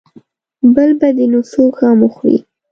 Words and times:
بل 0.75 0.89
به 0.99 1.09
دې 1.17 1.25
نو 1.31 1.39
څوک 1.51 1.73
غم 1.79 1.99
وخوري. 2.03 2.37